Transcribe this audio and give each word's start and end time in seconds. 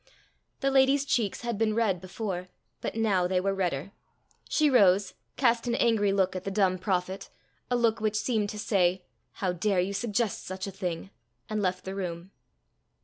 The 0.61 0.71
lady's 0.71 1.05
cheeks 1.05 1.41
had 1.41 1.59
been 1.59 1.75
red 1.75 2.01
before, 2.01 2.47
but 2.81 2.95
now 2.95 3.27
they 3.27 3.39
were 3.39 3.53
redder. 3.53 3.91
She 4.49 4.67
rose, 4.67 5.13
cast 5.37 5.67
an 5.67 5.75
angry 5.75 6.11
look 6.11 6.35
at 6.35 6.43
the 6.43 6.49
dumb 6.49 6.79
prophet, 6.79 7.29
a 7.69 7.75
look 7.75 8.01
which 8.01 8.15
seemed 8.15 8.49
to 8.49 8.57
say 8.57 9.03
"How 9.33 9.53
dare 9.53 9.79
you 9.79 9.93
suggest 9.93 10.43
such 10.43 10.65
a 10.65 10.71
thing?" 10.71 11.11
and 11.47 11.61
left 11.61 11.85
the 11.85 11.93
room. 11.93 12.31